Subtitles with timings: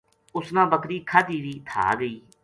[0.35, 2.15] اس نا بکری کھادی وی تھا گئی